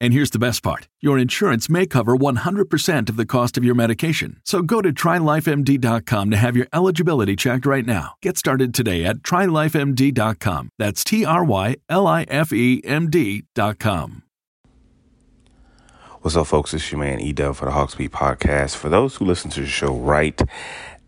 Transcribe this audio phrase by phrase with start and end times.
[0.00, 3.74] And here's the best part your insurance may cover 100% of the cost of your
[3.74, 4.40] medication.
[4.44, 8.14] So go to trylifemd.com to have your eligibility checked right now.
[8.22, 10.70] Get started today at trylifemd.com.
[10.78, 14.22] That's T R Y L I F E M D.com.
[16.20, 16.74] What's up, folks?
[16.74, 18.74] It's your man E Dub for the Hawks Beat podcast.
[18.74, 20.40] For those who listen to the show right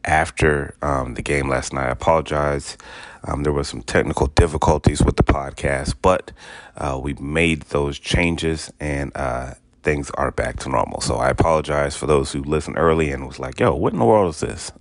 [0.05, 2.79] after um, the game last night, I apologize.
[3.25, 6.33] Um, there were some technical difficulties with the podcast, but
[6.77, 11.01] uh, we made those changes and uh, things are back to normal.
[11.01, 14.05] So I apologize for those who listened early and was like, yo, what in the
[14.05, 14.73] world is this?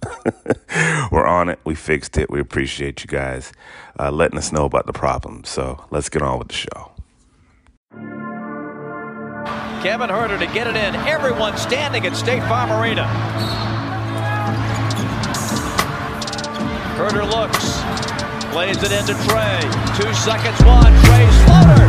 [1.12, 1.60] We're on it.
[1.64, 2.30] We fixed it.
[2.30, 3.52] We appreciate you guys
[4.00, 5.44] uh, letting us know about the problem.
[5.44, 6.92] So let's get on with the show.
[9.82, 10.96] Kevin Huerter to get it in.
[11.08, 13.06] Everyone standing at State Farm Arena.
[16.98, 17.79] Huerter looks,
[18.52, 19.60] plays it into Trey.
[19.98, 20.94] Two seconds, one.
[21.04, 21.89] Trey floater.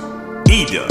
[0.51, 0.85] Eda.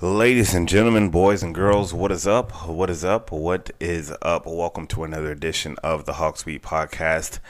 [0.00, 2.66] Ladies and gentlemen, boys and girls, what is up?
[2.66, 3.30] What is up?
[3.30, 4.46] What is up?
[4.46, 7.40] Welcome to another edition of the Hawks Beat Podcast.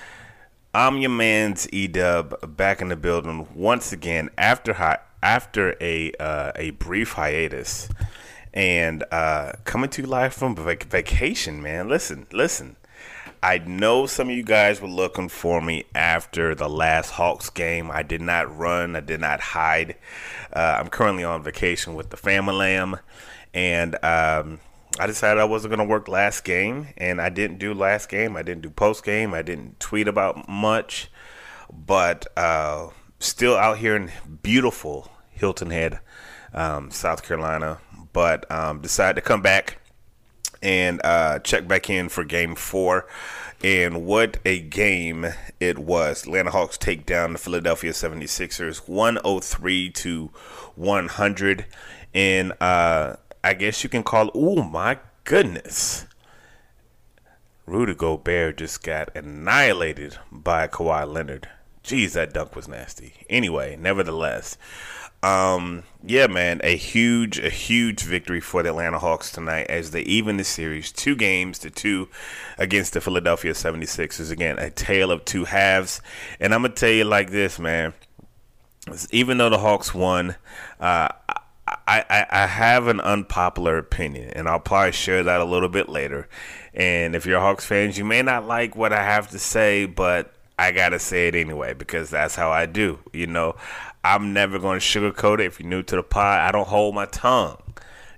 [0.74, 6.10] I'm your man's E Dub back in the building once again after hi- after a
[6.18, 7.88] uh, a brief hiatus
[8.52, 11.62] and uh, coming to you live from vac- vacation.
[11.62, 12.76] Man, listen, listen.
[13.44, 17.90] I know some of you guys were looking for me after the last Hawks game.
[17.90, 18.94] I did not run.
[18.94, 19.96] I did not hide.
[20.52, 22.76] Uh, I'm currently on vacation with the family
[23.54, 24.60] and um,
[24.98, 28.36] I decided I wasn't going to work last game, and I didn't do last game.
[28.36, 29.34] I didn't do post game.
[29.34, 31.10] I didn't tweet about much,
[31.72, 34.10] but uh, still out here in
[34.42, 36.00] beautiful Hilton Head,
[36.52, 37.78] um, South Carolina.
[38.12, 39.78] But um, decided to come back
[40.62, 43.06] and uh, check back in for game four.
[43.64, 45.26] And what a game
[45.60, 46.24] it was.
[46.24, 50.30] Atlanta Hawks take down the Philadelphia 76ers 103 to
[50.74, 51.66] 100.
[52.14, 56.06] And uh, I guess you can call, oh my goodness.
[57.66, 61.48] Rudy Gobert just got annihilated by Kawhi Leonard.
[61.84, 63.14] Jeez, that dunk was nasty.
[63.28, 64.56] Anyway, nevertheless,
[65.22, 70.02] um, yeah, man, a huge, a huge victory for the Atlanta Hawks tonight as they
[70.02, 72.08] even the series two games to two
[72.58, 74.30] against the Philadelphia 76ers.
[74.30, 76.00] Again, a tale of two halves.
[76.40, 77.94] And I'm going to tell you like this, man.
[79.12, 80.34] Even though the Hawks won,
[80.80, 81.08] uh,
[81.86, 85.88] I, I, I have an unpopular opinion, and I'll probably share that a little bit
[85.88, 86.28] later.
[86.74, 90.34] And if you're Hawks fans, you may not like what I have to say, but
[90.62, 93.00] I gotta say it anyway because that's how I do.
[93.12, 93.56] You know,
[94.04, 95.46] I'm never to sugarcoat it.
[95.46, 97.60] If you're new to the pod, I don't hold my tongue.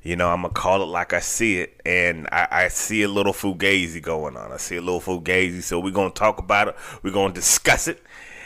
[0.02, 3.08] You know, I'm gonna call it like I see it, and I, I, see a
[3.08, 4.52] little fugazi going on.
[4.52, 6.76] I see a little fugazi, so we're gonna talk about it.
[7.02, 8.02] We're gonna discuss it,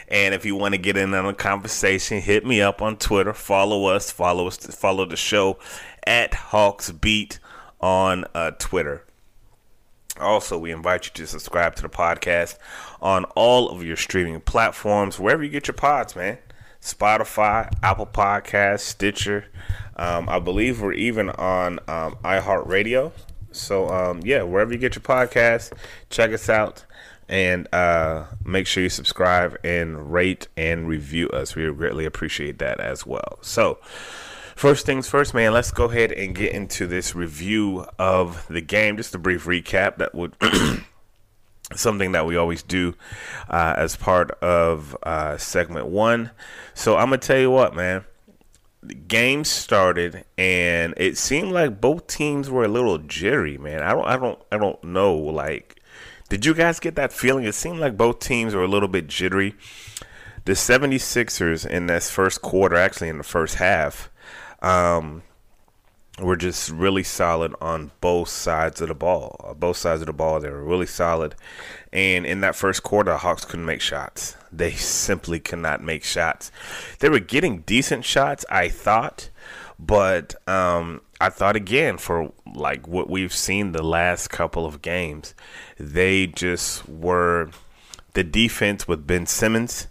[0.06, 3.32] And if you want to get in on a conversation, hit me up on Twitter.
[3.32, 4.12] Follow us.
[4.12, 4.58] Follow us.
[4.58, 5.58] Follow the show
[6.06, 7.40] at Hawks Beat
[7.80, 9.07] on uh, Twitter.
[10.20, 12.58] Also, we invite you to subscribe to the podcast
[13.00, 16.38] on all of your streaming platforms, wherever you get your pods, man.
[16.80, 19.46] Spotify, Apple Podcasts, Stitcher.
[19.96, 23.12] Um, I believe we're even on um, iHeartRadio.
[23.50, 25.72] So, um, yeah, wherever you get your podcast,
[26.10, 26.84] check us out
[27.28, 31.54] and uh, make sure you subscribe and rate and review us.
[31.54, 33.38] We greatly appreciate that as well.
[33.42, 33.78] So,
[34.58, 38.96] First things first, man, let's go ahead and get into this review of the game.
[38.96, 40.34] Just a brief recap that would.
[41.76, 42.96] something that we always do
[43.48, 46.32] uh, as part of uh, segment one.
[46.74, 48.04] So I'm gonna tell you what, man.
[48.82, 53.80] The game started and it seemed like both teams were a little jittery, man.
[53.84, 55.14] I don't, I don't, I don't know.
[55.14, 55.80] Like,
[56.30, 57.44] did you guys get that feeling?
[57.44, 59.54] It seemed like both teams were a little bit jittery.
[60.46, 64.10] The 76ers in this first quarter, actually in the first half,
[64.60, 65.22] um,
[66.20, 69.56] were just really solid on both sides of the ball.
[69.58, 71.34] Both sides of the ball, they were really solid.
[71.92, 74.36] And in that first quarter, Hawks couldn't make shots.
[74.52, 76.50] They simply could not make shots.
[76.98, 79.30] They were getting decent shots, I thought,
[79.78, 85.34] but um, I thought again for like what we've seen the last couple of games,
[85.78, 87.50] they just were
[88.14, 89.86] the defense with Ben Simmons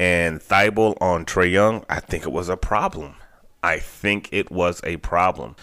[0.00, 1.84] and Thibault on Trey Young.
[1.88, 3.14] I think it was a problem.
[3.62, 5.56] I think it was a problem.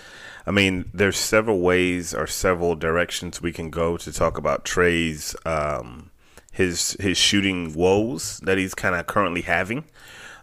[0.46, 5.36] I mean, there's several ways or several directions we can go to talk about Trey's
[5.46, 6.12] um,
[6.52, 9.86] his his shooting woes that he's kind of currently having.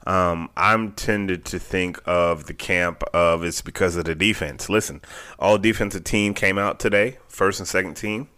[0.04, 4.68] Um, I'm tended to think of the camp of it's because of the defense.
[4.68, 5.00] Listen,
[5.38, 8.28] all defensive team came out today, first and second team.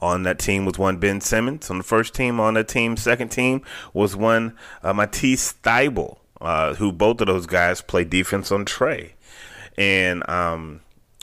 [0.00, 1.68] On that team was one Ben Simmons.
[1.70, 3.62] On the first team, on that team, second team
[3.92, 9.14] was one uh, Matisse Thybulle uh, who both of those guys play defense on Trey.
[9.76, 10.80] And um,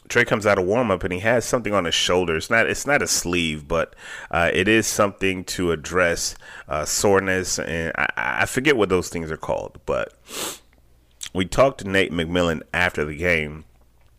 [0.08, 2.36] Trae comes out of warm up and he has something on his shoulder.
[2.36, 3.96] It's not it's not a sleeve, but
[4.30, 6.36] uh, it is something to address
[6.68, 9.80] uh, soreness and I, I, forget what those things are called.
[9.86, 10.14] But
[11.34, 13.66] we talked to Nate McMillan after the game,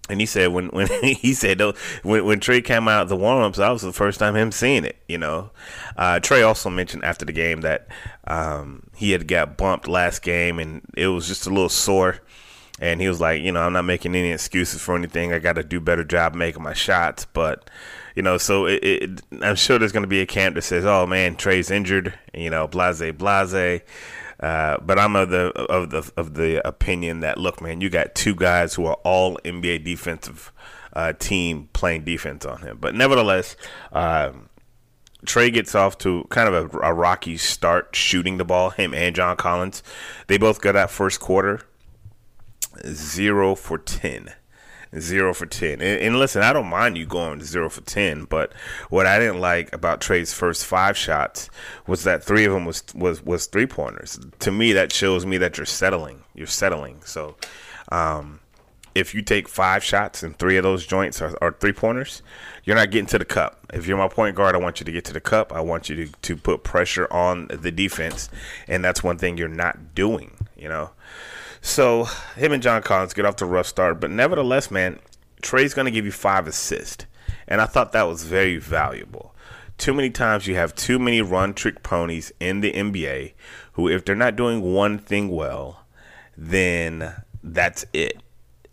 [0.08, 1.60] and he said when when he said
[2.02, 4.96] when when Trae came out the warmups, that was the first time him seeing it.
[5.08, 5.50] You know,
[5.96, 7.88] uh, Trae also mentioned after the game that
[8.26, 12.20] um, he had got bumped last game and it was just a little sore.
[12.78, 15.32] And he was like, you know, I'm not making any excuses for anything.
[15.32, 17.70] I got to do better job making my shots, but
[18.14, 20.84] you know, so it, it, I'm sure there's going to be a camp that says,
[20.84, 23.82] "Oh man, Trey's injured," you know, blase blase.
[24.38, 28.14] Uh, but I'm of the of the of the opinion that look, man, you got
[28.14, 30.52] two guys who are all NBA defensive
[30.92, 32.78] uh, team playing defense on him.
[32.80, 33.56] But nevertheless,
[33.92, 34.48] um,
[35.24, 38.70] Trae gets off to kind of a, a, rocky start shooting the ball.
[38.70, 39.82] Him and John Collins,
[40.26, 41.60] they both got that first quarter
[42.84, 44.34] zero for ten
[45.00, 45.80] zero for ten.
[45.80, 48.52] And, and, listen, I don't mind you going zero for ten, but
[48.90, 51.50] what I didn't like about Trey's first five shots
[51.86, 54.18] was that three of them was was was three pointers.
[54.40, 56.24] To me, that shows me that you're settling.
[56.34, 57.00] You're settling.
[57.04, 57.36] So,
[57.90, 58.40] um,
[58.94, 62.22] if you take five shots and three of those joints are, are three pointers,
[62.64, 63.60] you're not getting to the cup.
[63.74, 65.52] If you're my point guard, I want you to get to the cup.
[65.52, 68.30] I want you to, to put pressure on the defense,
[68.66, 70.32] and that's one thing you're not doing.
[70.56, 70.90] You know.
[71.60, 72.04] So
[72.36, 74.98] him and John Collins get off to a rough start, but nevertheless, man,
[75.42, 77.06] Trey's going to give you five assists,
[77.46, 79.34] and I thought that was very valuable.
[79.78, 83.34] Too many times you have too many run trick ponies in the NBA
[83.72, 85.84] who, if they're not doing one thing well,
[86.36, 88.22] then that's it.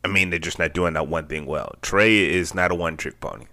[0.04, 1.76] I mean, they're just not doing that one thing well.
[1.82, 3.46] Trey is not a one trick pony.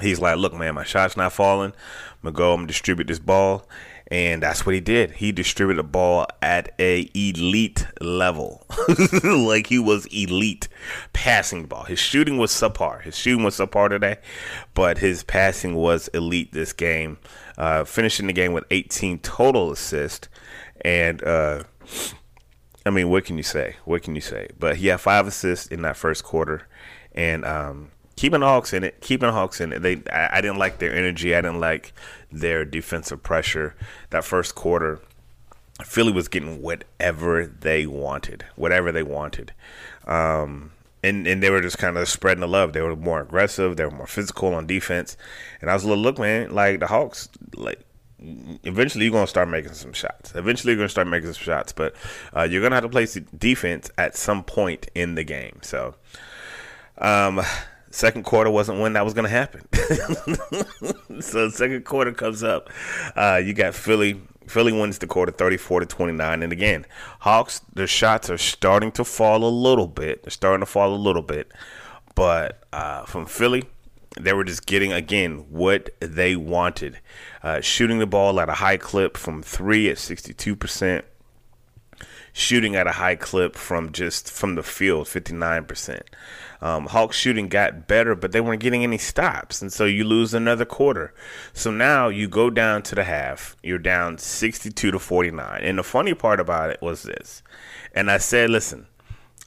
[0.00, 1.72] He's like, look, man, my shot's not falling.
[1.72, 2.52] I'm gonna go.
[2.52, 3.66] I'm gonna distribute this ball,
[4.08, 5.12] and that's what he did.
[5.12, 8.66] He distributed the ball at a elite level,
[9.24, 10.68] like he was elite
[11.12, 11.84] passing the ball.
[11.84, 13.02] His shooting was subpar.
[13.02, 14.18] His shooting was subpar today,
[14.74, 17.18] but his passing was elite this game.
[17.58, 20.28] Uh, finishing the game with 18 total assists,
[20.82, 21.64] and uh,
[22.84, 23.76] I mean, what can you say?
[23.84, 24.48] What can you say?
[24.58, 26.68] But he had five assists in that first quarter,
[27.12, 29.82] and um, keeping Hawks in it, keeping Hawks in it.
[29.82, 31.34] They, I, I, didn't like their energy.
[31.34, 31.92] I didn't like
[32.40, 33.74] their defensive pressure.
[34.10, 35.00] That first quarter,
[35.82, 39.52] Philly was getting whatever they wanted, whatever they wanted,
[40.06, 42.72] um, and and they were just kind of spreading the love.
[42.72, 43.76] They were more aggressive.
[43.76, 45.16] They were more physical on defense.
[45.60, 47.80] And I was a little look, man, like the Hawks, like
[48.18, 50.34] eventually you're gonna start making some shots.
[50.34, 51.94] Eventually you're gonna start making some shots, but
[52.34, 53.06] uh, you're gonna have to play
[53.38, 55.58] defense at some point in the game.
[55.62, 55.94] So.
[56.98, 57.42] Um,
[57.96, 59.66] second quarter wasn't when that was going to happen.
[61.22, 62.68] so second quarter comes up.
[63.16, 66.42] Uh, you got Philly Philly wins the quarter 34 to 29.
[66.42, 66.86] And again,
[67.20, 70.22] Hawks, their shots are starting to fall a little bit.
[70.22, 71.50] They're starting to fall a little bit.
[72.14, 73.64] But uh, from Philly,
[74.20, 77.00] they were just getting, again, what they wanted.
[77.42, 81.02] Uh, shooting the ball at a high clip from three at 62%
[82.36, 86.02] shooting at a high clip from just from the field, 59%.
[86.60, 89.60] Um, Hawks shooting got better, but they weren't getting any stops.
[89.60, 91.14] And so you lose another quarter.
[91.52, 93.56] So now you go down to the half.
[93.62, 95.62] You're down 62 to 49.
[95.62, 97.42] And the funny part about it was this.
[97.94, 98.86] And I said, listen,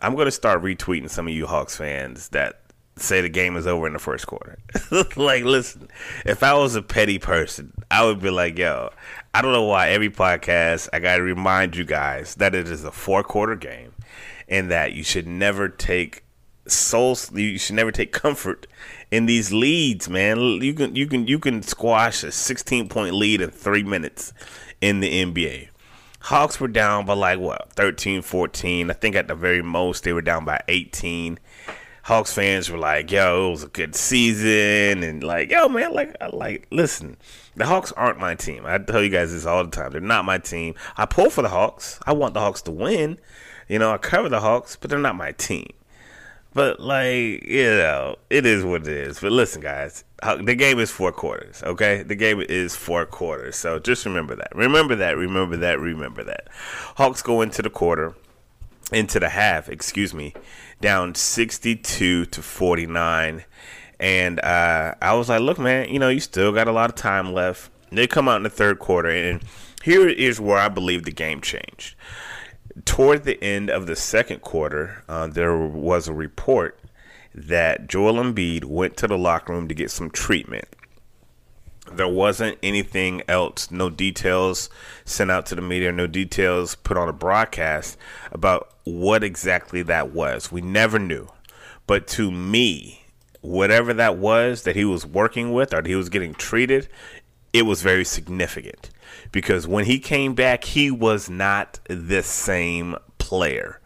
[0.01, 2.62] I'm going to start retweeting some of you Hawks fans that
[3.01, 4.58] say the game is over in the first quarter.
[5.16, 5.88] like, listen,
[6.25, 8.92] if I was a petty person, I would be like, yo,
[9.34, 12.84] I don't know why every podcast I got to remind you guys that it is
[12.84, 13.94] a four quarter game
[14.48, 16.24] and that you should never take
[16.69, 18.67] soul you should never take comfort
[19.11, 20.39] in these leads, man.
[20.61, 24.33] You can you can you can squash a 16 point lead in 3 minutes
[24.81, 25.69] in the NBA.
[26.21, 28.89] Hawks were down by like what 13 14.
[28.89, 31.39] I think at the very most they were down by 18
[32.09, 36.15] Hawks fans were like, "Yo, it was a good season," and like, "Yo, man, like,
[36.33, 37.17] like, listen,
[37.55, 38.63] the Hawks aren't my team.
[38.65, 39.91] I tell you guys this all the time.
[39.91, 40.73] They're not my team.
[40.97, 41.99] I pull for the Hawks.
[42.07, 43.19] I want the Hawks to win.
[43.67, 45.67] You know, I cover the Hawks, but they're not my team.
[46.60, 49.22] But like, you know, it is what it is.
[49.22, 51.63] But listen, guys, the game is four quarters.
[51.63, 53.56] Okay, the game is four quarters.
[53.56, 54.54] So just remember that.
[54.54, 55.16] Remember that.
[55.16, 55.80] Remember that.
[55.80, 56.50] Remember that.
[56.98, 58.13] Hawks go into the quarter,
[58.92, 59.70] into the half.
[59.70, 60.34] Excuse me
[60.82, 63.46] down 62 to 49.
[64.00, 66.96] And uh, I was like, look, man, you know, you still got a lot of
[66.96, 67.72] time left.
[67.92, 69.42] They come out in the third quarter, and
[69.84, 71.96] here is where I believe the game changed.
[72.86, 76.79] Toward the end of the second quarter, uh, there was a report
[77.33, 80.65] that Joel Embiid went to the locker room to get some treatment.
[81.91, 84.69] There wasn't anything else, no details
[85.05, 87.98] sent out to the media, no details put on a broadcast
[88.31, 90.51] about what exactly that was.
[90.51, 91.29] We never knew.
[91.88, 93.05] But to me,
[93.41, 96.88] whatever that was that he was working with or he was getting treated,
[97.51, 98.91] it was very significant
[99.31, 103.79] because when he came back, he was not the same player.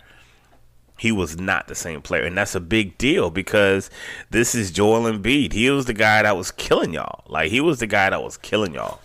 [0.97, 3.89] He was not the same player, and that's a big deal because
[4.29, 5.51] this is Joel Embiid.
[5.51, 7.23] He was the guy that was killing y'all.
[7.27, 9.01] Like he was the guy that was killing y'all.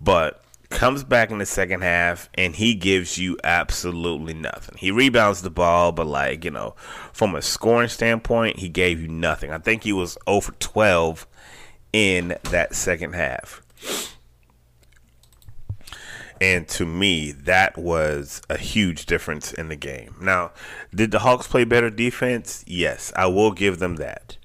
[0.00, 4.76] But comes back in the second half and he gives you absolutely nothing.
[4.76, 6.74] He rebounds the ball, but like, you know,
[7.12, 9.50] from a scoring standpoint, he gave you nothing.
[9.50, 11.26] I think he was oh over 12
[11.92, 13.62] in that second half.
[16.40, 20.14] And to me, that was a huge difference in the game.
[20.20, 20.52] Now,
[20.94, 22.64] did the Hawks play better defense?
[22.66, 24.36] Yes, I will give them that.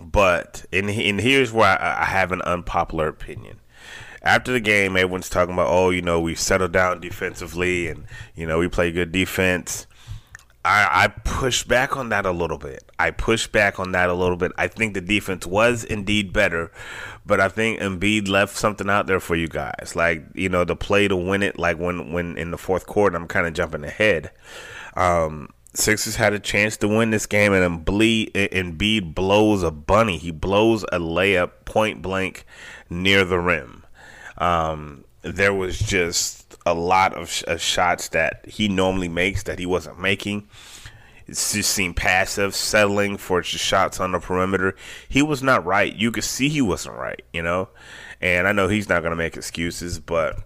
[0.00, 3.60] But, and, and here's where I, I have an unpopular opinion
[4.22, 8.04] after the game, everyone's talking about, oh, you know, we've settled down defensively and,
[8.34, 9.86] you know, we play good defense.
[10.64, 12.90] I, I push back on that a little bit.
[12.98, 14.52] I push back on that a little bit.
[14.58, 16.70] I think the defense was indeed better,
[17.24, 19.94] but I think Embiid left something out there for you guys.
[19.94, 23.16] Like, you know, the play to win it, like when, when in the fourth quarter,
[23.16, 24.30] I'm kind of jumping ahead.
[24.94, 30.18] Um, Sixers had a chance to win this game, and Embiid blows a bunny.
[30.18, 32.44] He blows a layup point blank
[32.90, 33.84] near the rim.
[34.38, 36.37] Um, there was just
[36.70, 40.48] a lot of, sh- of shots that he normally makes that he wasn't making.
[41.26, 44.74] It just seemed passive, settling for shots on the perimeter.
[45.08, 45.94] He was not right.
[45.94, 47.68] You could see he wasn't right, you know.
[48.20, 50.38] And I know he's not going to make excuses, but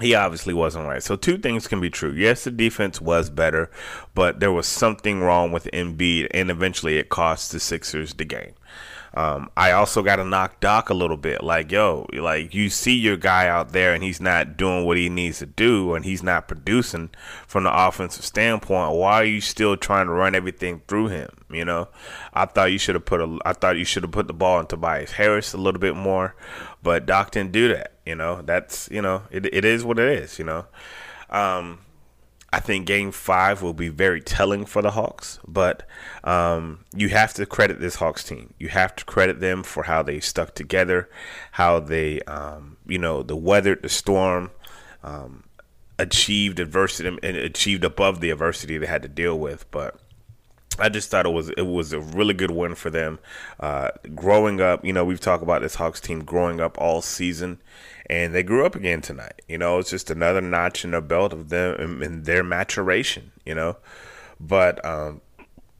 [0.00, 1.02] he obviously wasn't right.
[1.02, 2.12] So two things can be true.
[2.12, 3.70] Yes, the defense was better,
[4.14, 8.54] but there was something wrong with Embiid, and eventually it cost the Sixers the game.
[9.12, 11.42] Um, I also got to knock Doc a little bit.
[11.42, 15.08] Like, yo, like you see your guy out there and he's not doing what he
[15.08, 17.10] needs to do and he's not producing
[17.46, 18.94] from the offensive standpoint.
[18.94, 21.30] Why are you still trying to run everything through him?
[21.50, 21.88] You know,
[22.32, 24.60] I thought you should have put a, I thought you should have put the ball
[24.60, 26.36] in Tobias Harris a little bit more,
[26.82, 27.94] but Doc didn't do that.
[28.06, 30.38] You know, that's you know, it it is what it is.
[30.38, 30.66] You know,
[31.30, 31.80] um,
[32.52, 35.88] I think game five will be very telling for the Hawks, but
[36.24, 38.54] um, you have to credit this Hawks team.
[38.58, 41.08] You have to credit them for how they stuck together,
[41.52, 44.50] how they, um, you know, the weathered the storm,
[45.04, 45.44] um,
[45.96, 49.70] achieved adversity and achieved above the adversity they had to deal with.
[49.70, 50.00] But
[50.80, 53.20] I just thought it was it was a really good win for them.
[53.60, 57.60] Uh, growing up, you know, we've talked about this Hawks team growing up all season,
[58.10, 59.40] and they grew up again tonight.
[59.46, 63.30] You know, it's just another notch in the belt of them in their maturation.
[63.46, 63.76] You know,
[64.40, 65.20] but um,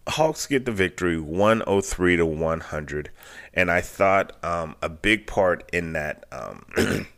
[0.06, 3.10] Hawks get the victory, one hundred three to one hundred,
[3.52, 6.24] and I thought um, a big part in that.
[6.30, 6.64] Um,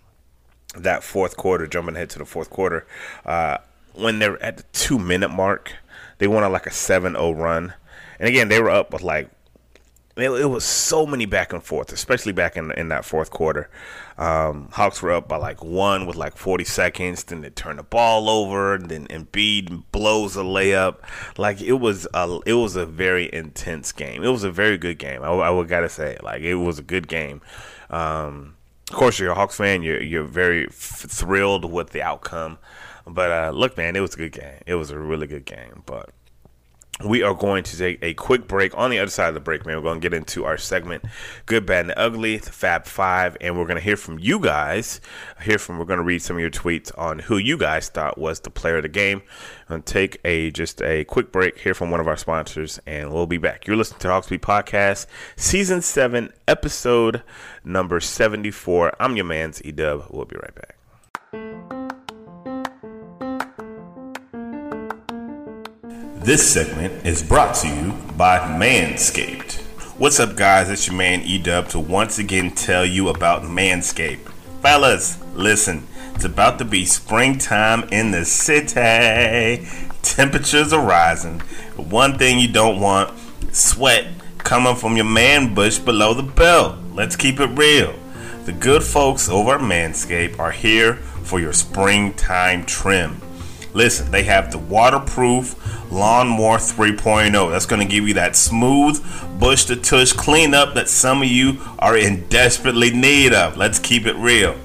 [0.74, 2.86] that fourth quarter, jumping ahead to the fourth quarter,
[3.26, 3.58] uh,
[3.94, 5.74] when they're at the two minute mark,
[6.16, 7.74] they went on like a 7 0 run.
[8.18, 9.28] And again, they were up with like,
[10.16, 13.70] it, it, was so many back and forth, especially back in, in that fourth quarter.
[14.18, 17.24] Um, Hawks were up by like one with like 40 seconds.
[17.24, 18.76] Then they turn the ball over.
[18.76, 20.96] Then Embiid blows a layup.
[21.38, 24.22] Like it was a it was a very intense game.
[24.22, 25.22] It was a very good game.
[25.22, 27.40] I, I would gotta say, like it was a good game.
[27.88, 28.56] Um,
[28.90, 29.82] of course, you're a Hawks fan.
[29.82, 32.58] You're you're very f- thrilled with the outcome.
[33.06, 34.60] But uh, look, man, it was a good game.
[34.66, 35.82] It was a really good game.
[35.86, 36.10] But
[37.04, 38.76] we are going to take a quick break.
[38.76, 41.04] On the other side of the break, man, we're going to get into our segment,
[41.46, 45.00] Good, Bad, and Ugly, Fab Five, and we're going to hear from you guys.
[45.42, 48.18] Hear from, we're going to read some of your tweets on who you guys thought
[48.18, 49.22] was the player of the game.
[49.68, 53.26] And take a just a quick break, hear from one of our sponsors, and we'll
[53.26, 53.66] be back.
[53.66, 57.22] You're listening to the Hawksbeat Podcast, Season 7, Episode
[57.64, 58.92] number 74.
[59.00, 60.06] I'm your man's E Dub.
[60.10, 60.81] We'll be right back.
[66.24, 69.56] This segment is brought to you by Manscaped.
[69.98, 70.70] What's up, guys?
[70.70, 74.30] It's your man Edub to once again tell you about Manscaped.
[74.62, 79.66] Fellas, listen, it's about to be springtime in the city.
[80.02, 81.40] Temperatures are rising.
[81.76, 83.18] One thing you don't want
[83.50, 84.06] sweat
[84.38, 86.78] coming from your man bush below the belt.
[86.92, 87.96] Let's keep it real.
[88.44, 93.20] The good folks over at Manscaped are here for your springtime trim.
[93.74, 97.50] Listen, they have the waterproof Lawnmower 3.0.
[97.50, 99.02] That's going to give you that smooth,
[99.38, 103.56] bush to tush cleanup that some of you are in desperately need of.
[103.56, 104.56] Let's keep it real.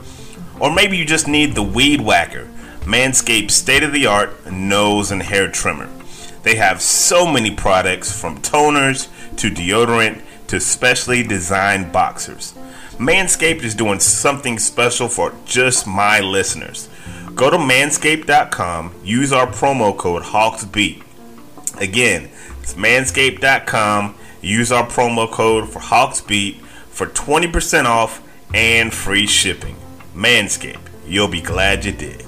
[0.59, 2.47] Or maybe you just need the Weed Whacker,
[2.81, 5.89] Manscaped state of the art nose and hair trimmer.
[6.43, 12.53] They have so many products from toners to deodorant to specially designed boxers.
[12.97, 16.89] Manscaped is doing something special for just my listeners.
[17.38, 21.03] Go to manscaped.com, use our promo code HawksBeat.
[21.79, 28.23] Again, it's manscaped.com, use our promo code for HawksBeat for 20% off
[28.56, 29.76] and free shipping.
[30.15, 32.26] Manscaped, you'll be glad you did.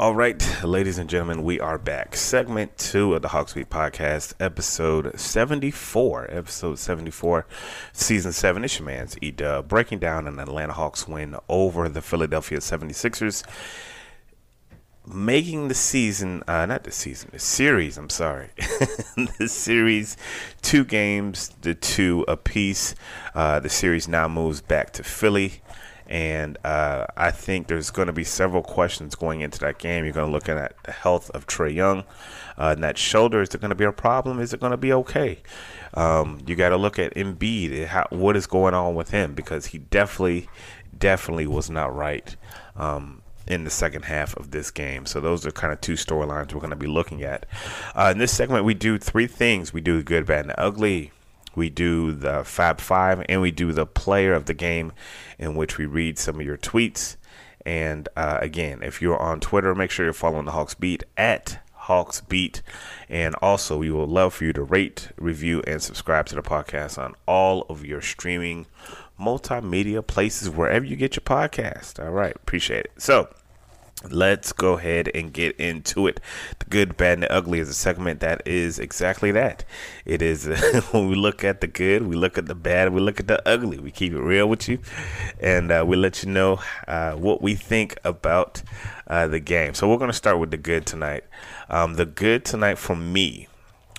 [0.00, 2.14] All right, ladies and gentlemen, we are back.
[2.14, 6.28] Segment two of the Hawksbeat podcast, episode 74.
[6.30, 7.44] Episode 74,
[7.92, 8.62] season seven.
[8.62, 13.42] It's your man's E Dub, breaking down an Atlanta Hawks win over the Philadelphia 76ers,
[15.04, 18.50] making the season, uh, not the season, the series, I'm sorry.
[19.40, 20.16] the series,
[20.62, 22.94] two games, the two apiece.
[23.34, 25.60] Uh, the series now moves back to Philly.
[26.08, 30.04] And uh, I think there's going to be several questions going into that game.
[30.04, 32.04] You're going to look at the health of Trey Young.
[32.56, 34.40] Uh, and that shoulder, is it going to be a problem?
[34.40, 35.38] Is it going to be okay?
[35.94, 37.86] Um, you got to look at Embiid.
[37.86, 39.34] How, what is going on with him?
[39.34, 40.48] Because he definitely,
[40.96, 42.34] definitely was not right
[42.74, 45.04] um, in the second half of this game.
[45.04, 47.46] So those are kind of two storylines we're going to be looking at.
[47.94, 49.72] Uh, in this segment, we do three things.
[49.72, 51.12] We do the good, bad, and the ugly
[51.58, 54.92] we do the Fab Five, and we do the player of the game,
[55.38, 57.16] in which we read some of your tweets.
[57.66, 61.58] And uh, again, if you're on Twitter, make sure you're following the Hawks Beat at
[61.72, 62.62] Hawks Beat.
[63.08, 66.96] And also, we would love for you to rate, review, and subscribe to the podcast
[66.96, 68.66] on all of your streaming
[69.20, 72.02] multimedia places, wherever you get your podcast.
[72.02, 72.92] All right, appreciate it.
[72.98, 73.28] So,
[74.10, 76.20] let's go ahead and get into it.
[76.58, 79.64] The good, bad, and the ugly is a segment that is exactly that.
[80.04, 80.46] It is
[80.90, 83.46] when we look at the good, we look at the bad, we look at the
[83.48, 83.78] ugly.
[83.78, 84.78] We keep it real with you,
[85.40, 88.62] and uh, we let you know uh, what we think about
[89.06, 89.74] uh, the game.
[89.74, 91.24] So we're going to start with the good tonight.
[91.68, 93.48] Um, the good tonight for me.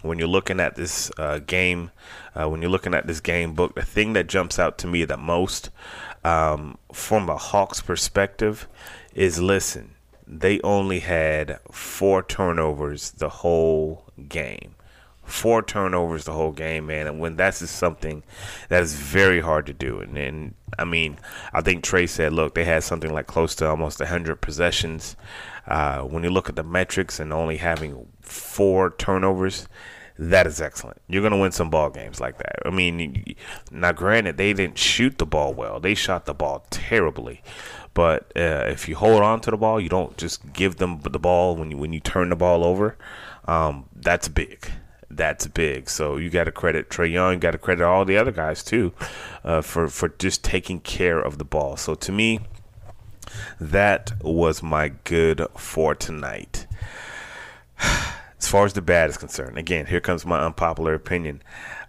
[0.01, 1.91] When you're looking at this uh, game,
[2.33, 5.03] uh, when you're looking at this game book, the thing that jumps out to me
[5.03, 5.71] the most,
[6.23, 8.65] um, from a Hawks perspective,
[9.13, 9.95] is listen,
[10.28, 14.76] they only had four turnovers the whole game.
[15.24, 17.06] Four turnovers the whole game, man.
[17.08, 18.24] And when that's just something
[18.69, 20.00] that is very hard to do.
[20.00, 21.19] And then, I mean,
[21.54, 25.15] I think Trey said, look, they had something like close to almost 100 possessions.
[25.67, 29.67] Uh, when you look at the metrics and only having four turnovers,
[30.19, 31.02] that is excellent.
[31.08, 32.58] You're going to win some ball games like that.
[32.65, 33.36] I mean,
[33.72, 35.80] now granted, they didn't shoot the ball well.
[35.80, 37.41] They shot the ball terribly.
[37.93, 41.19] But uh, if you hold on to the ball, you don't just give them the
[41.19, 42.97] ball when you when you turn the ball over.
[43.45, 44.69] Um, that's big.
[45.10, 45.89] That's big.
[45.89, 47.34] So you got to credit Trey Young.
[47.34, 48.93] You got to credit all the other guys too
[49.43, 51.78] uh, for for just taking care of the ball.
[51.78, 52.41] So to me,
[53.60, 56.67] that was my good for tonight.
[58.39, 61.41] As far as the bad is concerned, again, here comes my unpopular opinion.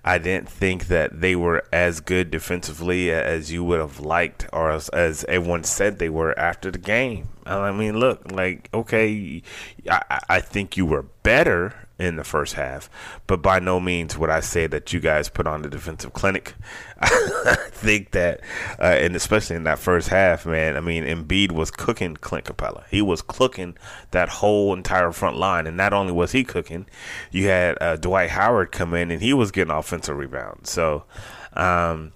[0.04, 4.70] I didn't think that they were as good defensively as you would have liked, or
[4.70, 7.28] as, as everyone said they were after the game.
[7.44, 9.42] I mean, look, like, okay,
[9.90, 12.88] I, I think you were better in the first half,
[13.26, 16.54] but by no means would I say that you guys put on the defensive clinic.
[17.00, 18.40] I think that,
[18.78, 22.84] uh, and especially in that first half, man, I mean, Embiid was cooking Clint Capela.
[22.90, 23.76] He was cooking
[24.12, 26.86] that whole entire front line, and not only was he cooking,
[27.30, 30.70] you had uh, Dwight Howard come in and he was getting offensive rebounds.
[30.70, 31.04] So,
[31.52, 32.12] um,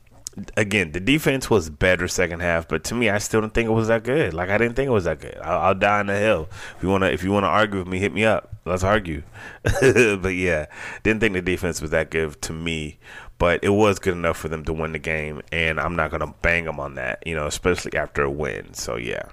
[0.57, 3.73] again, the defense was better second half, but to me, I still didn't think it
[3.73, 4.35] was that good.
[4.35, 5.37] Like I didn't think it was that good.
[5.43, 6.49] I'll, I'll die on the hill.
[6.77, 8.55] If you wanna, if you wanna argue with me, hit me up.
[8.65, 9.23] Let's argue.
[9.63, 10.67] but yeah,
[11.03, 12.99] didn't think the defense was that good to me.
[13.39, 16.35] But it was good enough for them to win the game, and I'm not gonna
[16.43, 18.75] bang them on that, you know, especially after a win.
[18.75, 19.25] So yeah.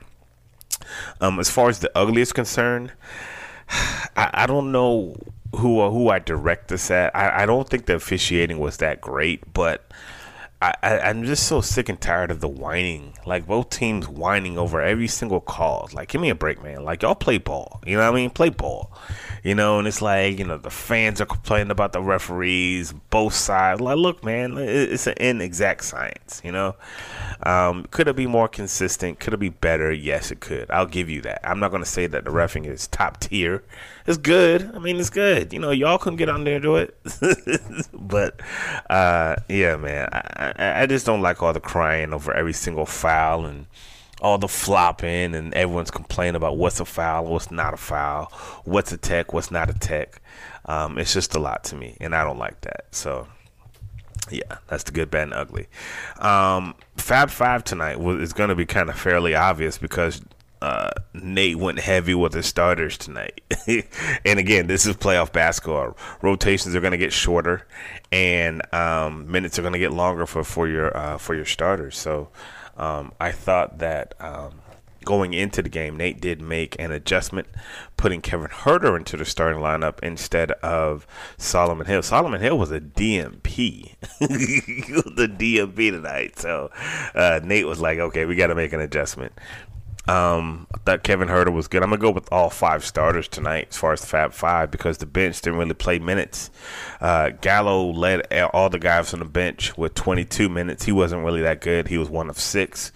[1.19, 2.91] Um, as far as the ugly is concerned,
[3.69, 5.15] I, I don't know
[5.55, 7.15] who who I direct this at.
[7.15, 9.91] I, I don't think the officiating was that great, but
[10.61, 13.13] I, I am just so sick and tired of the whining.
[13.25, 15.89] Like both teams whining over every single call.
[15.93, 16.83] Like, give me a break, man.
[16.83, 17.81] Like y'all play ball.
[17.85, 18.29] You know what I mean?
[18.29, 18.91] Play ball.
[19.43, 23.33] You know, and it's like you know the fans are complaining about the referees, both
[23.33, 23.81] sides.
[23.81, 26.41] Like, look, man, it's an inexact science.
[26.43, 26.75] You know,
[27.43, 29.19] um, could it be more consistent?
[29.19, 29.91] Could it be better?
[29.91, 30.69] Yes, it could.
[30.69, 31.41] I'll give you that.
[31.43, 33.63] I'm not going to say that the refing is top tier.
[34.07, 34.71] It's good.
[34.73, 35.53] I mean, it's good.
[35.53, 36.97] You know, y'all couldn't get on there and do it.
[37.93, 38.39] but
[38.89, 42.85] uh, yeah, man, I, I, I just don't like all the crying over every single
[42.85, 43.67] foul and
[44.21, 48.31] all the flopping and everyone's complaining about what's a foul, what's not a foul,
[48.65, 50.21] what's a tech, what's not a tech.
[50.65, 52.85] Um, it's just a lot to me, and I don't like that.
[52.91, 53.27] So
[54.29, 55.67] yeah, that's the good, bad, and ugly.
[56.19, 60.21] Um, Fab Five tonight is going to be kind of fairly obvious because
[60.61, 63.41] uh, Nate went heavy with his starters tonight.
[64.25, 65.97] and again, this is playoff basketball.
[66.21, 67.67] Rotations are going to get shorter,
[68.11, 71.97] and um, minutes are going to get longer for for your uh, for your starters.
[71.97, 72.29] So
[72.77, 74.61] um, I thought that um,
[75.03, 77.47] going into the game, Nate did make an adjustment,
[77.97, 82.03] putting Kevin Huerter into the starting lineup instead of Solomon Hill.
[82.03, 86.37] Solomon Hill was a DMP, the DMP tonight.
[86.37, 86.69] So
[87.15, 89.33] uh, Nate was like, "Okay, we got to make an adjustment."
[90.07, 91.83] Um, I thought Kevin Huerter was good.
[91.83, 94.97] I'm gonna go with all five starters tonight as far as the Fab Five because
[94.97, 96.49] the bench didn't really play minutes.
[96.99, 98.21] Uh, Gallo led
[98.53, 100.85] all the guys on the bench with 22 minutes.
[100.85, 101.87] He wasn't really that good.
[101.87, 102.91] He was one of six.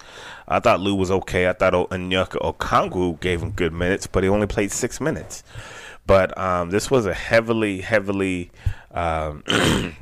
[0.48, 1.48] I thought Lou was okay.
[1.48, 5.44] I thought Onyeka Okongwu gave him good minutes, but he only played six minutes.
[6.06, 8.50] But um, this was a heavily, heavily
[8.92, 9.42] um,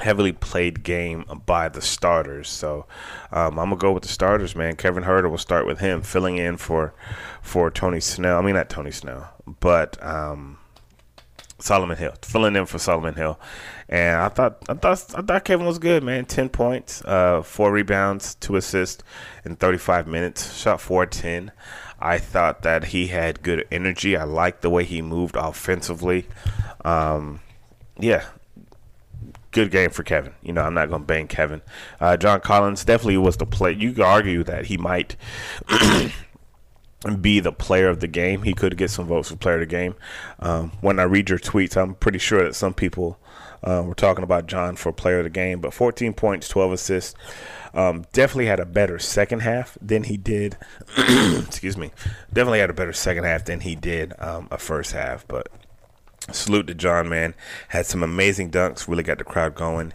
[0.00, 2.48] heavily played game by the starters.
[2.48, 2.86] So
[3.32, 4.76] um, I'm gonna go with the starters, man.
[4.76, 6.94] Kevin Huerter will start with him filling in for
[7.42, 8.38] for Tony Snell.
[8.38, 10.58] I mean not Tony Snell, but um,
[11.58, 13.38] Solomon Hill filling in for Solomon Hill.
[13.88, 16.24] And I thought I thought I thought Kevin was good, man.
[16.24, 19.02] Ten points, uh, four rebounds, two assists
[19.44, 20.56] in 35 minutes.
[20.56, 21.52] Shot four ten.
[22.00, 24.16] I thought that he had good energy.
[24.16, 26.26] I liked the way he moved offensively.
[26.84, 27.40] Um,
[27.98, 28.24] yeah,
[29.54, 30.34] good game for Kevin.
[30.42, 31.62] You know, I'm not going to bang Kevin.
[32.00, 33.72] Uh, John Collins definitely was the play.
[33.72, 35.16] You could argue that he might
[37.20, 38.42] be the player of the game.
[38.42, 39.94] He could get some votes for player of the game.
[40.40, 43.18] Um, when I read your tweets, I'm pretty sure that some people
[43.62, 45.60] uh, were talking about John for player of the game.
[45.60, 47.14] But 14 points, 12 assists.
[47.72, 50.56] Um, definitely had a better second half than he did.
[50.98, 51.92] excuse me.
[52.32, 55.26] Definitely had a better second half than he did um, a first half.
[55.26, 55.48] But
[56.32, 57.34] salute to John, man.
[57.68, 59.92] Had some amazing dunks, really got the crowd going.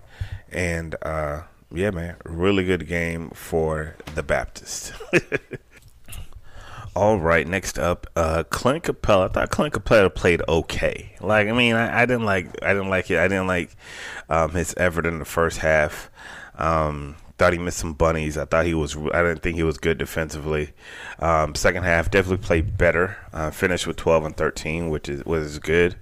[0.51, 4.93] And uh, yeah, man, really good game for the Baptist.
[6.95, 9.25] All right, next up, uh, Clint Capella.
[9.25, 11.15] I thought Clint Capella played okay.
[11.21, 13.19] Like, I mean, I, I didn't like, I didn't like it.
[13.19, 13.75] I didn't like
[14.27, 16.09] um, his effort in the first half.
[16.55, 18.37] Um, thought he missed some bunnies.
[18.37, 18.97] I thought he was.
[18.97, 20.73] I didn't think he was good defensively.
[21.19, 23.17] Um, second half definitely played better.
[23.31, 25.95] Uh, finished with 12 and 13, which is was good.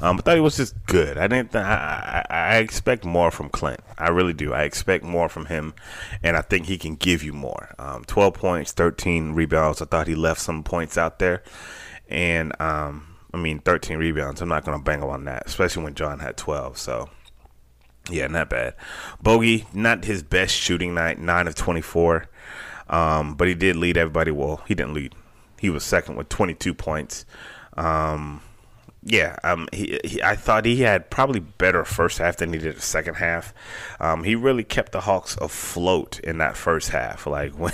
[0.00, 1.16] Um, I thought he was just good.
[1.16, 1.52] I didn't.
[1.52, 3.80] Th- I, I, I expect more from Clint.
[3.96, 4.52] I really do.
[4.52, 5.72] I expect more from him,
[6.22, 7.74] and I think he can give you more.
[7.78, 9.80] Um, 12 points, 13 rebounds.
[9.80, 11.42] I thought he left some points out there,
[12.08, 14.42] and um, I mean 13 rebounds.
[14.42, 16.76] I'm not going to bang on that, especially when John had 12.
[16.76, 17.08] So.
[18.10, 18.74] Yeah, not bad.
[19.22, 22.26] Bogey, not his best shooting night, nine of twenty four.
[22.88, 24.30] Um, but he did lead everybody.
[24.30, 25.14] Well, he didn't lead.
[25.58, 27.24] He was second with twenty two points.
[27.76, 28.42] Um,
[29.04, 32.76] yeah, um, he, he, I thought he had probably better first half than he did
[32.76, 33.52] the second half.
[33.98, 37.26] Um, he really kept the Hawks afloat in that first half.
[37.26, 37.72] Like when,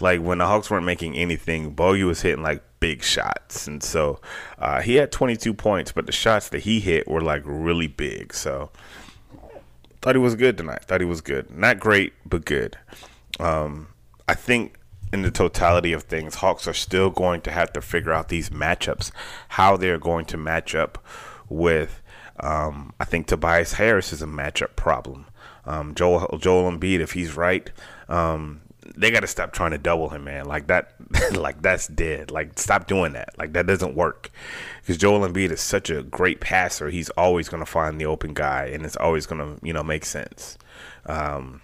[0.00, 4.20] like when the Hawks weren't making anything, Bogey was hitting like big shots, and so
[4.58, 8.34] uh, he had 22 points, but the shots that he hit were like really big.
[8.34, 8.70] So
[10.00, 10.84] thought he was good tonight.
[10.84, 11.50] Thought he was good.
[11.50, 12.78] Not great, but good.
[13.40, 13.88] Um,
[14.28, 14.78] I think
[15.12, 18.50] in the totality of things, Hawks are still going to have to figure out these
[18.50, 19.10] matchups,
[19.48, 21.04] how they're going to match up
[21.48, 22.02] with.
[22.40, 25.26] Um, I think Tobias Harris is a matchup problem.
[25.64, 27.70] Um, Joel Joel Embiid, if he's right,
[28.08, 28.60] um,
[28.96, 30.46] they got to stop trying to double him, man.
[30.46, 30.94] Like that,
[31.32, 32.30] like that's dead.
[32.30, 33.36] Like stop doing that.
[33.38, 34.30] Like that doesn't work.
[34.80, 36.90] Because Joel Embiid is such a great passer.
[36.90, 39.82] He's always going to find the open guy, and it's always going to you know
[39.82, 40.56] make sense.
[41.06, 41.62] Um,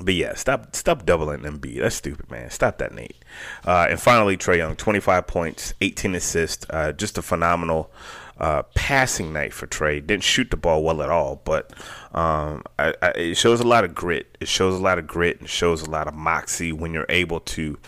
[0.00, 1.80] but yeah, stop stop doubling Embiid.
[1.80, 2.50] That's stupid, man.
[2.50, 3.16] Stop that, Nate.
[3.64, 7.90] Uh, and finally, Trey Young, 25 points, 18 assists, uh, just a phenomenal
[8.38, 10.00] uh, passing night for Trey.
[10.00, 11.72] Didn't shoot the ball well at all, but
[12.12, 14.36] um, I, I, it shows a lot of grit.
[14.40, 17.40] It shows a lot of grit and shows a lot of moxie when you're able
[17.40, 17.78] to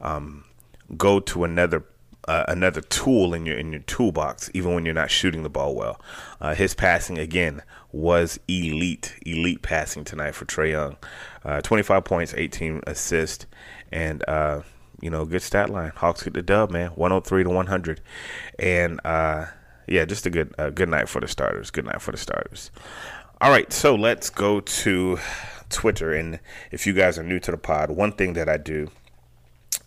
[0.00, 0.44] um,
[0.96, 1.84] go to another
[2.28, 5.74] uh, another tool in your in your toolbox, even when you're not shooting the ball
[5.74, 6.00] well.
[6.40, 10.96] Uh, his passing again was elite, elite passing tonight for Trey Young.
[11.44, 13.46] Uh, 25 points, 18 assists,
[13.90, 14.60] and uh,
[15.00, 15.92] you know, good stat line.
[15.96, 18.00] Hawks get the dub, man, 103 to 100,
[18.58, 19.46] and uh,
[19.90, 21.70] yeah, just a good good night for the starters.
[21.70, 22.70] Good night for the starters.
[23.40, 25.18] All right, so let's go to
[25.68, 26.12] Twitter.
[26.12, 28.90] And if you guys are new to the pod, one thing that I do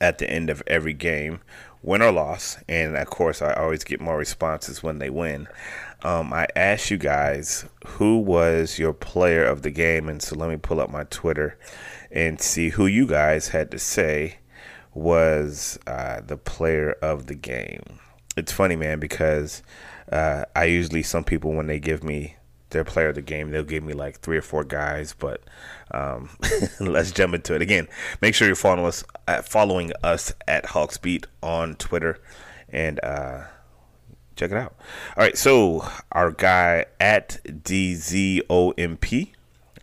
[0.02, 1.40] at the end of every game,
[1.82, 5.48] win or loss, and of course I always get more responses when they win.
[6.02, 10.50] Um, I asked you guys who was your player of the game, and so let
[10.50, 11.58] me pull up my Twitter
[12.12, 14.40] and see who you guys had to say
[14.94, 18.00] was uh, the player of the game.
[18.36, 19.64] It's funny, man, because
[20.14, 22.36] uh, I usually some people when they give me
[22.70, 25.16] their player of the game, they'll give me like three or four guys.
[25.18, 25.42] But
[25.92, 26.30] um,
[26.80, 27.88] let's jump into it again.
[28.22, 32.20] Make sure you're following us at following us at Hawksbeat on Twitter
[32.70, 33.46] and uh,
[34.36, 34.76] check it out.
[35.18, 38.44] All right, so our guy at DZOMP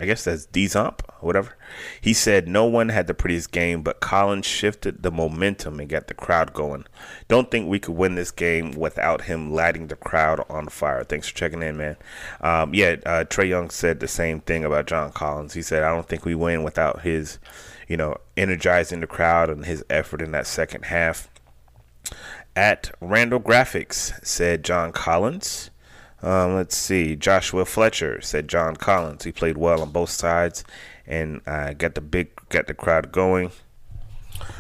[0.01, 1.59] I guess that's Dzomp, whatever.
[2.01, 6.07] He said no one had the prettiest game, but Collins shifted the momentum and got
[6.07, 6.87] the crowd going.
[7.29, 11.05] Don't think we could win this game without him lighting the crowd on fire.
[11.05, 11.97] Thanks for checking in, man.
[12.41, 15.53] Um, yeah, uh, Trae Young said the same thing about John Collins.
[15.53, 17.39] He said I don't think we win without his,
[17.87, 21.29] you know, energizing the crowd and his effort in that second half.
[22.57, 25.69] At Randall Graphics said John Collins.
[26.23, 27.17] Um, let's see.
[27.17, 29.25] Joshua Fletcher said John Collins.
[29.25, 30.65] He played well on both sides
[31.07, 33.51] and uh, got the big got the crowd going.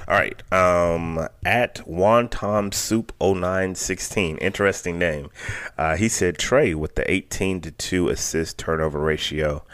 [0.08, 0.52] All right.
[0.52, 5.30] Um, at Wonton Soup 0916, interesting name.
[5.78, 9.64] Uh, he said Trey with the 18 to 2 assist turnover ratio.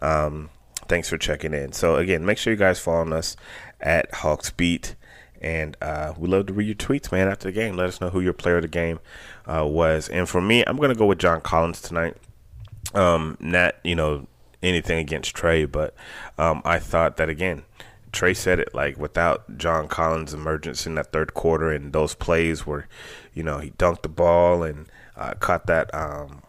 [0.00, 0.50] Um,
[0.88, 1.72] thanks for checking in.
[1.72, 3.36] So again, make sure you guys follow us
[3.80, 4.94] at Hawks Beat.
[5.40, 7.76] And uh, we love to read your tweets, man, after the game.
[7.76, 9.00] Let us know who your player of the game
[9.46, 10.08] uh, was.
[10.08, 12.16] And for me, I'm going to go with John Collins tonight.
[12.94, 14.26] Um, not, you know,
[14.62, 15.94] anything against Trey, but
[16.38, 17.64] um, I thought that, again,
[18.12, 22.66] Trey said it like without John Collins' emergence in that third quarter and those plays
[22.66, 22.88] where,
[23.34, 26.42] you know, he dunked the ball and uh, caught that um,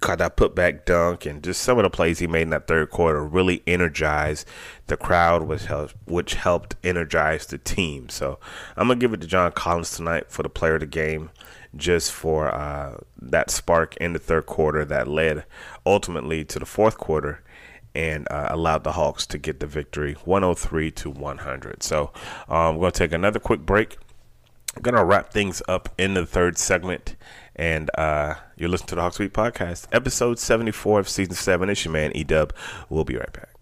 [0.00, 2.90] caught that putback dunk and just some of the plays he made in that third
[2.90, 4.46] quarter really energized
[4.88, 8.08] the crowd, which helped, which helped energize the team.
[8.08, 8.38] So
[8.76, 11.30] I'm gonna give it to John Collins tonight for the player of the game,
[11.76, 15.44] just for uh, that spark in the third quarter that led
[15.84, 17.42] ultimately to the fourth quarter
[17.94, 21.82] and uh, allowed the Hawks to get the victory 103 to 100.
[21.82, 22.12] So
[22.48, 23.96] um, we're going to take another quick break.
[24.74, 27.14] I'm going to wrap things up in the third segment
[27.56, 31.70] and uh, you're listening to the Hawks Week Podcast, episode 74 of season 7.
[31.70, 32.52] It's your man, E Dub.
[32.88, 33.53] We'll be right back.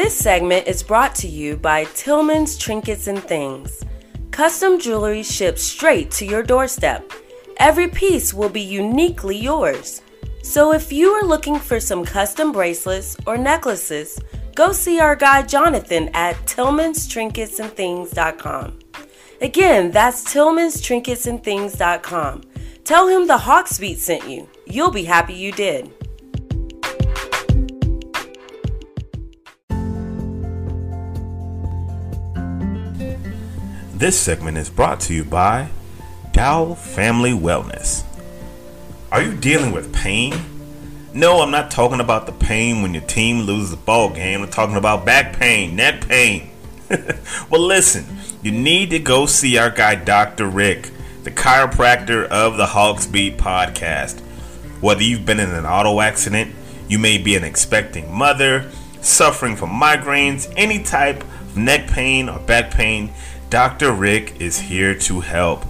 [0.00, 3.84] This segment is brought to you by Tillman's Trinkets and Things.
[4.30, 7.10] Custom jewelry shipped straight to your doorstep.
[7.56, 10.02] Every piece will be uniquely yours.
[10.44, 14.20] So if you are looking for some custom bracelets or necklaces,
[14.54, 18.78] go see our guy Jonathan at tillmanstrinketsandthings.com.
[19.40, 22.42] Again, that's tillmanstrinketsandthings.com.
[22.84, 24.48] Tell him the Hawks Beat sent you.
[24.64, 25.90] You'll be happy you did.
[33.98, 35.70] This segment is brought to you by
[36.30, 38.04] Dow Family Wellness.
[39.10, 40.34] Are you dealing with pain?
[41.12, 44.42] No, I'm not talking about the pain when your team loses a ball game.
[44.42, 46.48] I'm talking about back pain, neck pain.
[47.50, 48.06] well, listen,
[48.40, 50.46] you need to go see our guy, Dr.
[50.46, 50.92] Rick,
[51.24, 54.20] the chiropractor of the Hawks Beat podcast.
[54.80, 56.54] Whether you've been in an auto accident,
[56.88, 62.38] you may be an expecting mother, suffering from migraines, any type of neck pain or
[62.38, 63.10] back pain,
[63.50, 63.92] Dr.
[63.92, 65.64] Rick is here to help.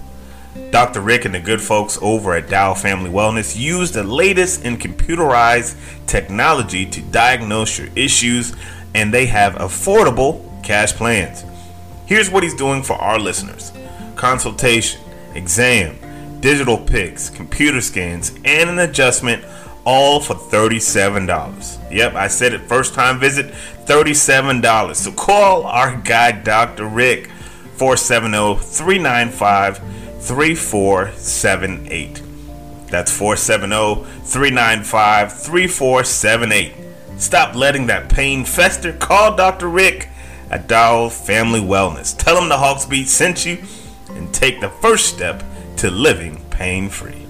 [0.71, 0.99] Dr.
[0.99, 5.77] Rick and the good folks over at Dow Family Wellness use the latest in computerized
[6.05, 8.53] technology to diagnose your issues,
[8.93, 11.45] and they have affordable cash plans.
[12.05, 13.71] Here's what he's doing for our listeners
[14.17, 14.99] consultation,
[15.33, 15.97] exam,
[16.41, 19.45] digital pics, computer scans, and an adjustment,
[19.85, 21.91] all for $37.
[21.93, 23.53] Yep, I said it first time visit,
[23.85, 24.95] $37.
[24.95, 26.85] So call our guy, Dr.
[26.85, 27.29] Rick,
[27.79, 29.77] 470 395
[30.19, 32.21] 3478.
[32.87, 36.73] That's 470 395 3478.
[37.17, 38.91] Stop letting that pain fester.
[38.91, 39.69] Call Dr.
[39.69, 40.09] Rick
[40.51, 42.13] at Dow Family Wellness.
[42.17, 43.59] Tell him the Hawks Beat sent you
[44.09, 45.41] and take the first step
[45.77, 47.28] to living pain free.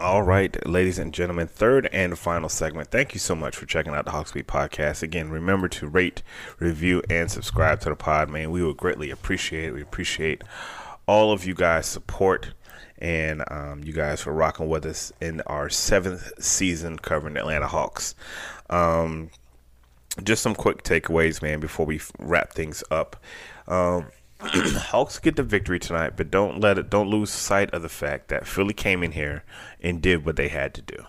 [0.00, 2.90] All right, ladies and gentlemen, third and final segment.
[2.90, 5.02] Thank you so much for checking out the Hawksbeat podcast.
[5.02, 6.22] Again, remember to rate,
[6.58, 8.50] review, and subscribe to the pod, man.
[8.50, 9.72] We would greatly appreciate it.
[9.74, 10.42] We appreciate
[11.06, 12.54] all of you guys' support
[12.96, 17.66] and um, you guys for rocking with us in our seventh season covering the Atlanta
[17.66, 18.14] Hawks.
[18.70, 19.28] Um,
[20.24, 23.16] just some quick takeaways, man, before we wrap things up.
[23.68, 24.06] Um,
[24.42, 28.28] Hawks get the victory tonight, but don't let it don't lose sight of the fact
[28.28, 29.44] that Philly came in here
[29.82, 31.04] and did what they had to do.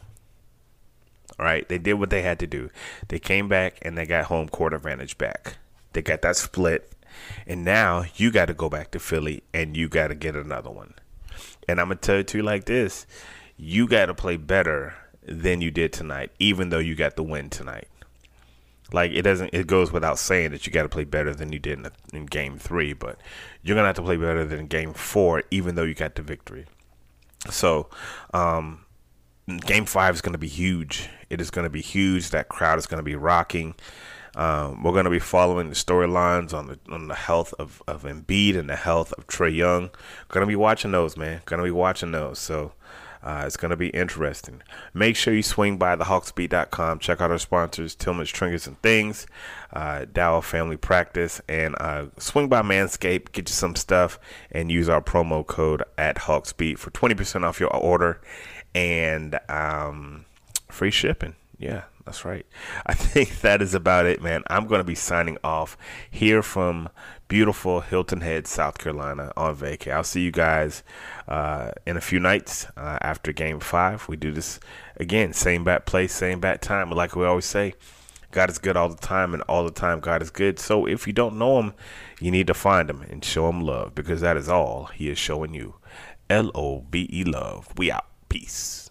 [1.40, 2.70] All right, they did what they had to do.
[3.08, 5.56] They came back and they got home court advantage back.
[5.94, 6.92] They got that split,
[7.48, 10.70] and now you got to go back to Philly and you got to get another
[10.70, 10.94] one.
[11.70, 13.08] And I'm gonna tell you to you like this:
[13.56, 17.50] you got to play better than you did tonight, even though you got the win
[17.50, 17.88] tonight.
[18.94, 19.52] Like it doesn't.
[19.54, 22.26] It goes without saying that you got to play better than you did in, in
[22.26, 23.20] Game Three, but
[23.64, 26.66] you're gonna have to play better than Game Four, even though you got the victory.
[27.50, 27.90] So,
[28.34, 28.86] um,
[29.66, 31.10] Game Five is gonna be huge.
[31.30, 32.32] It is gonna be huge.
[32.32, 33.76] That crowd is gonna be rocking.
[34.36, 38.58] Um, we're gonna be following the storylines on the on the health of of Embiid
[38.58, 39.90] and the health of Trae Young.
[40.28, 41.42] Gonna be watching those, man.
[41.46, 42.40] Gonna be watching those.
[42.40, 42.74] So.
[43.24, 44.62] Uh, it's going to be interesting.
[44.94, 47.00] Make sure you swing by thehawksbeat.com.
[47.00, 49.28] Check out our sponsors, Tillman's Trinkets and Things,
[49.74, 54.20] uh, Dow Family Practice, and uh, swing by Manscaped, get you some stuff,
[54.52, 58.22] and use our promo code at Hawksbeat for 20% off your order
[58.74, 60.26] and um,
[60.70, 61.36] free shipping.
[61.58, 62.46] Yeah, that's right.
[62.86, 64.44] I think that is about it, man.
[64.48, 65.78] I'm going to be signing off
[66.10, 66.90] here from
[67.32, 69.94] beautiful Hilton Head, South Carolina on vacay.
[69.94, 70.84] I'll see you guys
[71.30, 74.10] uh, in a few nights uh, after game five.
[74.10, 74.60] We do this
[74.98, 76.90] again, same bat place, same bat time.
[76.90, 77.76] But like we always say,
[78.32, 80.60] God is good all the time, and all the time God is good.
[80.60, 81.74] So if you don't know Him,
[82.20, 85.18] you need to find Him and show Him love because that is all He is
[85.18, 85.76] showing you.
[86.30, 87.70] L O V E love.
[87.78, 88.08] We out.
[88.28, 88.90] Peace.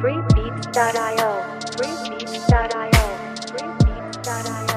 [0.00, 1.30] Freebeats.io.
[1.76, 3.04] Freebeats.io.
[3.48, 4.76] Freebeats.io.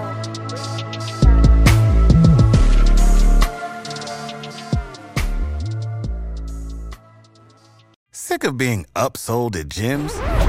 [8.11, 10.48] Sick of being upsold at gyms?